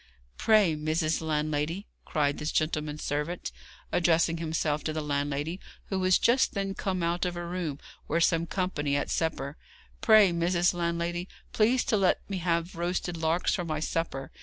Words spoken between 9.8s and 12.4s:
'pray, Mrs. Landlady, please to let me